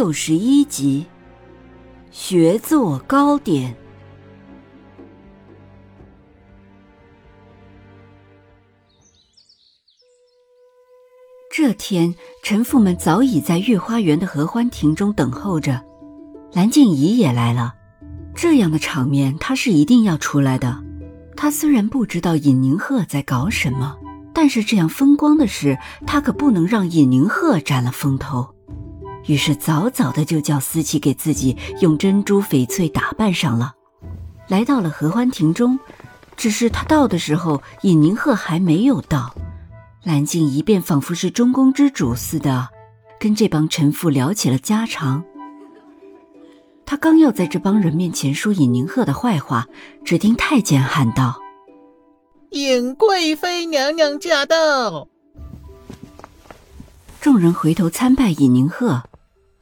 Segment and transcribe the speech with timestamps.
[0.00, 1.04] 六十一集，
[2.10, 3.76] 学做糕点。
[11.52, 15.84] 这天，臣妇们早已在御花园的合欢亭中等候着，
[16.54, 17.74] 蓝静怡也来了。
[18.34, 20.82] 这样的场面，她是一定要出来的。
[21.36, 23.98] 她虽然不知道尹宁鹤在搞什么，
[24.32, 28.54] 但是这样风光的事，她可不能让尹宁鹤占了风头。
[29.26, 33.74] 于是早早的就叫思琪给自己用珍珠翡翠打扮上了，
[34.48, 35.78] 来到了合欢亭中。
[36.36, 39.34] 只是他到的时候，尹宁鹤还没有到，
[40.02, 42.70] 蓝静怡便仿佛是中宫之主似的，
[43.18, 45.22] 跟这帮臣妇聊起了家常。
[46.86, 49.68] 他刚要在这帮人面前说尹宁鹤的坏话，
[50.02, 51.38] 只听太监喊道
[52.50, 55.08] ：“尹贵妃娘娘驾到！”
[57.20, 59.02] 众人回头参拜尹宁鹤。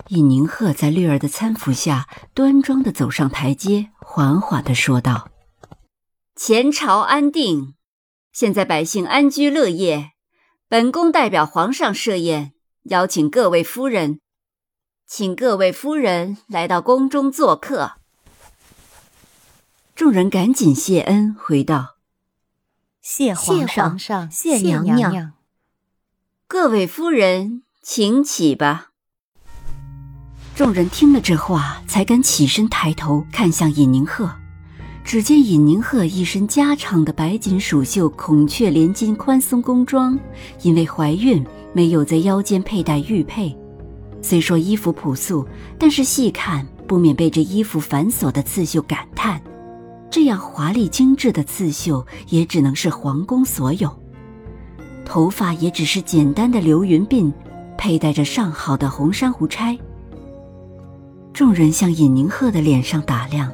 [0.09, 5.29] 尹宁鹤在绿儿的搀扶下，端庄的走上台阶，缓缓的说道
[6.35, 7.75] ：“前朝安定，
[8.33, 10.13] 现在百姓安居乐业。
[10.67, 12.53] 本宫代表皇上设宴，
[12.85, 14.21] 邀请各位夫人，
[15.07, 17.93] 请各位夫人来到宫中做客。”
[19.95, 21.97] 众人赶紧谢恩，回道
[23.03, 25.35] ：“谢皇上，谢娘娘。
[26.47, 28.87] 各位夫人，请起吧。”
[30.59, 34.29] 众人听了这话，才敢起身抬头看向尹宁鹤。
[35.05, 40.19] 只见尹宁鹤一身家常的白锦蜀绣孔雀连襟宽松工装，
[40.63, 43.57] 因为怀孕没有在腰间佩戴玉佩。
[44.21, 45.47] 虽说衣服朴素，
[45.79, 49.41] 但是细看不免被这衣服繁琐的刺绣感叹：
[50.11, 53.89] 这样华丽精致的刺绣，也只能是皇宫所有。
[55.05, 57.33] 头发也只是简单的流云鬓，
[57.77, 59.79] 佩戴着上好的红珊瑚钗。
[61.39, 63.49] 众人向尹宁鹤的脸上打量，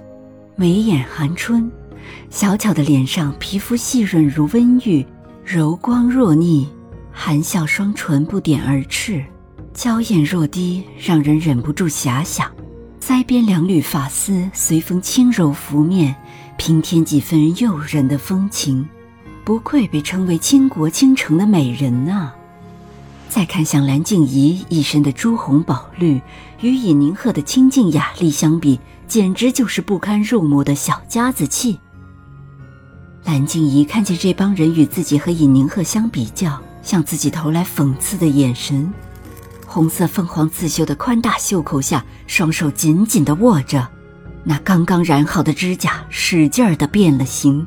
[0.56, 1.70] 眉眼含春，
[2.30, 5.06] 小巧的脸上皮肤细润如温玉，
[5.44, 6.66] 柔光若腻，
[7.12, 9.22] 含笑双唇不点而赤，
[9.74, 12.50] 娇艳若滴，让人忍不住遐想。
[13.02, 16.16] 腮边两缕发丝随风轻柔拂面，
[16.56, 18.88] 平添几分诱人的风情，
[19.44, 22.34] 不愧被称为倾国倾城的美人啊！
[23.28, 26.20] 再看向蓝静怡一身的朱红宝绿，
[26.60, 31.78] 与尹宁鹤的清静雅丽相比，简直就是不堪入目的小家子气。
[33.24, 38.92] 蓝静怡看见这帮人与自己和尹宁鹤相比较，向自己投来讽刺的眼神，
[39.66, 43.88] 红色凤凰刺绣的宽大袖口下，双手紧紧地握着，
[44.44, 47.66] 那刚刚染好的指甲使劲儿地变了形。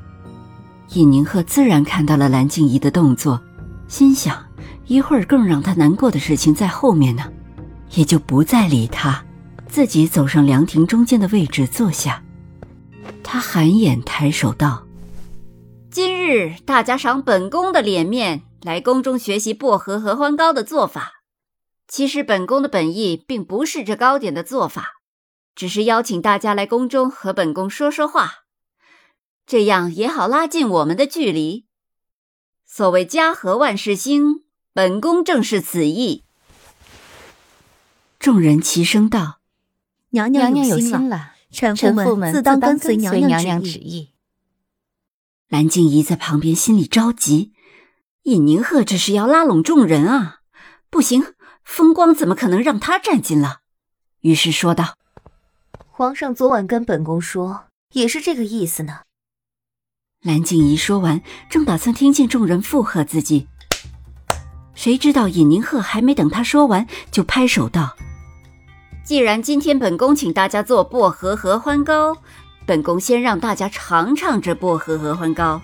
[0.93, 3.41] 尹宁鹤自然看到了蓝静怡的动作，
[3.89, 4.46] 心想。
[4.87, 7.31] 一会儿更让他难过的事情在后面呢，
[7.91, 9.23] 也就不再理他，
[9.67, 12.23] 自己走上凉亭中间的位置坐下。
[13.21, 14.87] 他含眼抬手道
[15.91, 21.11] ：“今日大家赏本宫的脸面，来宫中学习薄荷合欢糕的做法。
[21.89, 25.01] 其实本宫的本意并不是这糕点的做法，
[25.53, 28.45] 只是邀请大家来宫中和本宫说说话，
[29.45, 31.65] 这样也好拉近我们的距离。
[32.65, 34.43] 所谓家和万事兴。”
[34.77, 36.21] 本宫正是此意。
[38.19, 39.39] 众人齐声道
[40.13, 44.13] ：“娘娘有心了，臣妇们自当跟随娘娘旨意。”
[45.49, 47.53] 蓝静怡在旁边心里着急，
[48.21, 50.41] 尹宁鹤这是要拉拢众人啊！
[50.91, 51.33] 不行，
[51.63, 53.61] 风光怎么可能让他占尽了？
[54.19, 54.95] 于是说道
[55.89, 58.99] ：“皇上昨晚跟本宫说，也是这个意思呢。”
[60.21, 63.47] 蓝静怡说完，正打算听见众人附和自己。
[64.87, 67.97] 谁知道尹宁鹤还没等他说完，就拍手道
[69.03, 72.15] ：“既然今天本宫请大家做薄荷合欢糕，
[72.65, 75.59] 本宫先让大家尝尝这薄荷合欢糕。”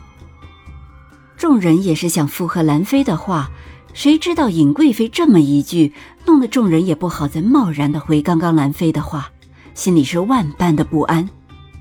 [1.40, 3.50] 众人也是想附和兰妃的话，
[3.94, 5.94] 谁知道尹贵妃这么一句，
[6.26, 9.30] 弄得众人也不好再贸然的回刚刚兰妃的话，
[9.74, 11.30] 心里是万般的不安。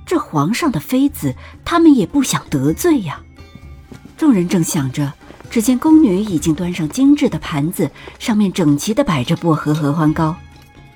[0.07, 1.35] 这皇上的妃子，
[1.65, 3.21] 他们也不想得罪呀。
[4.17, 5.13] 众人正想着。
[5.53, 10.35] 只见宫女已经端上精致的盘子，上面整齐地摆着薄荷合欢糕。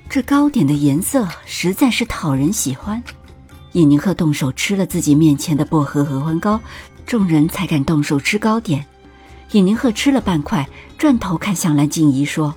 [0.09, 3.01] 这糕点的颜色实在是讨人喜欢。
[3.73, 6.59] 尹宁鹤动手吃了自己面前的薄荷合欢糕，
[7.05, 8.83] 众人才敢动手吃糕点。
[9.51, 10.67] 尹宁鹤吃了半块，
[10.97, 12.55] 转头看向蓝静怡说：“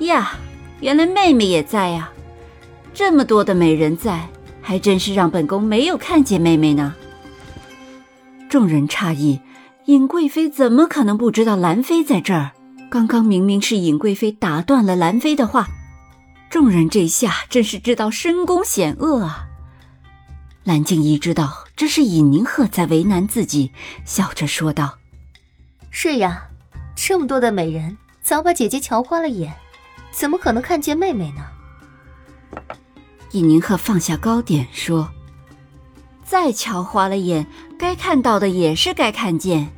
[0.00, 0.32] 呀，
[0.80, 2.10] 原来妹妹也在呀！
[2.92, 4.28] 这么多的美人在，
[4.60, 6.94] 还真是让本宫没有看见妹妹呢。”
[8.50, 9.40] 众人诧异，
[9.90, 12.52] 尹贵妃怎么可能不知道兰妃在这儿？
[12.88, 15.66] 刚刚明明是尹贵妃打断了兰妃的话。
[16.48, 19.48] 众人这下真是知道深宫险恶啊！
[20.62, 23.72] 蓝静怡知道这是尹宁鹤在为难自己，
[24.04, 24.96] 笑着说道
[25.90, 26.44] ：“是呀，
[26.94, 29.52] 这么多的美人，早把姐姐瞧花了眼，
[30.12, 31.42] 怎么可能看见妹妹呢？”
[33.32, 35.10] 尹宁鹤放下糕点说
[36.22, 37.44] ：“再瞧花了眼，
[37.76, 39.68] 该看到的也是该看见。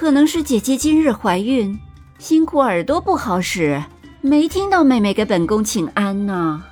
[0.00, 1.78] 可能是姐姐今日怀孕，
[2.18, 3.84] 辛苦耳朵不好使。”
[4.22, 6.64] 没听到妹妹给本宫请安呢。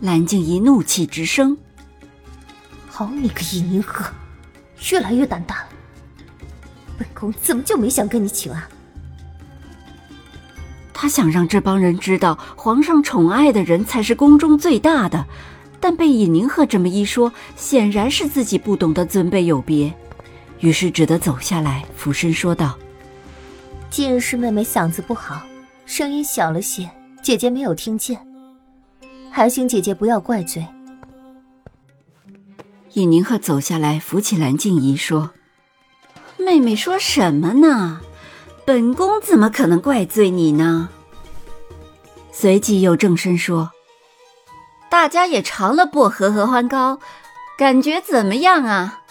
[0.00, 1.56] 蓝静怡怒气直升
[2.90, 4.06] ：“好你个尹宁鹤，
[4.90, 5.68] 越来越胆大了！
[6.98, 8.64] 本宫怎么就没想跟你请安？”
[10.92, 15.24] 他想让这帮人知道，皇上宠爱的人才是宫中最大的，
[15.78, 19.94] 但被尹宁鹤这么一说，显然是自己不懂得尊卑有别，
[20.60, 22.78] 于是只得走下来，俯身说道。
[23.90, 25.42] 近日是妹妹嗓子不好，
[25.84, 26.88] 声音小了些，
[27.22, 28.24] 姐姐没有听见，
[29.30, 30.64] 还请姐姐不要怪罪。
[32.92, 35.30] 尹宁鹤走下来，扶起蓝静怡说
[36.38, 38.00] ：“妹妹说什么呢？
[38.64, 40.88] 本宫怎么可能怪罪你呢？”
[42.32, 43.70] 随即又正身说
[44.90, 47.00] ：“大家也尝了薄荷合欢糕，
[47.56, 49.02] 感觉怎么样啊？”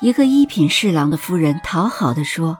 [0.00, 2.58] 一个一品侍郎的夫人讨好的说。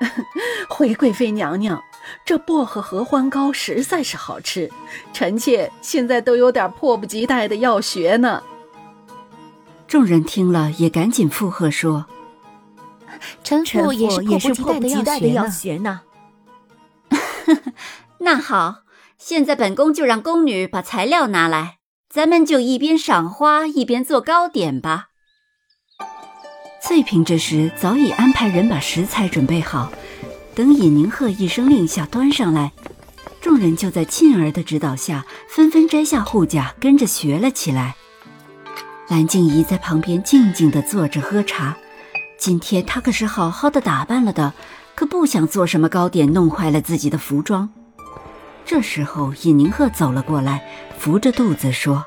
[0.68, 1.82] 回贵妃娘娘，
[2.24, 4.70] 这薄荷合欢糕实在是好吃，
[5.12, 8.42] 臣妾现在都有点迫不及待的要学呢。
[9.86, 12.06] 众人听了也赶紧附和说
[13.44, 16.02] ：“臣妇也是迫不及待的要学呢。”
[18.18, 18.82] 那好，
[19.16, 21.78] 现在本宫就让宫女把材料拿来，
[22.10, 25.05] 咱们就一边赏花一边做糕点吧。
[26.86, 29.90] 翠屏这时早已安排人把食材准备好，
[30.54, 32.70] 等尹宁鹤一声令下端上来，
[33.40, 37.96] 众人就在沁儿的指导下纷纷摘下护甲，跟着学了起来。
[39.08, 41.76] 蓝静怡在旁边静静地坐着喝茶。
[42.38, 44.54] 今天她可是好好的打扮了的，
[44.94, 47.68] 可不想做什么糕点弄坏了自己的服装。
[48.64, 50.64] 这时候尹宁鹤走了过来，
[50.96, 52.06] 扶着肚子说：“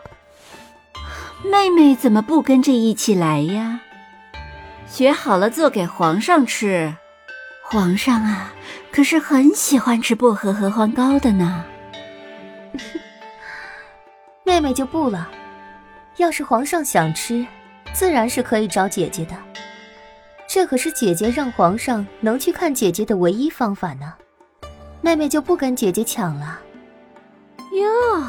[1.43, 3.81] 妹妹怎么不跟着一起来呀？”
[4.89, 6.93] 学好了做给皇上吃，
[7.63, 8.51] 皇上啊，
[8.91, 11.63] 可是很喜欢吃薄荷合欢糕的呢。
[14.43, 15.29] 妹妹就不了，
[16.17, 17.45] 要是皇上想吃，
[17.93, 19.35] 自然是可以找姐姐的。
[20.47, 24.13] 这可是姐姐让皇上能去看姐姐的唯一方法呢。
[25.01, 26.59] 妹妹就不跟姐姐抢了。
[27.73, 28.25] 哟，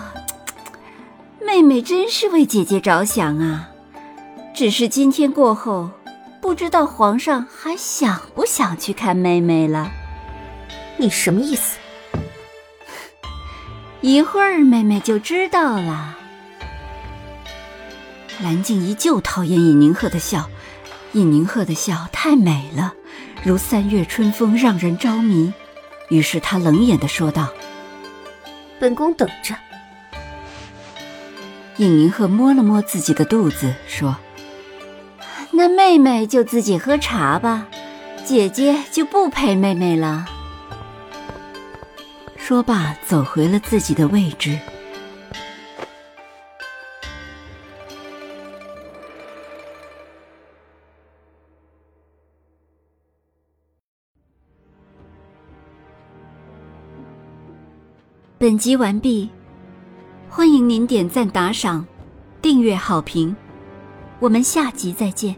[1.40, 3.70] 妹妹真是为姐姐着想啊。
[4.54, 5.90] 只是今天过后。
[6.50, 9.92] 不知道皇上还想不想去看妹妹了？
[10.96, 11.78] 你什么意思？
[14.00, 16.18] 一会儿妹妹就知道了。
[18.42, 20.50] 蓝静怡就讨厌尹宁鹤的笑，
[21.12, 22.94] 尹宁鹤的笑太美了，
[23.44, 25.52] 如三月春风，让人着迷。
[26.08, 27.46] 于是她冷眼的说道
[28.80, 29.54] ：“本宫等着。”
[31.78, 34.16] 尹宁鹤摸了摸自己的肚子，说。
[35.60, 37.68] 那妹妹就自己喝茶吧，
[38.24, 40.24] 姐姐就不陪妹妹了。
[42.34, 44.58] 说罢，走回了自己的位置。
[58.38, 59.28] 本集完毕，
[60.30, 61.84] 欢迎您点赞、打赏、
[62.40, 63.36] 订阅、好评。
[64.20, 65.36] 我们下集再见。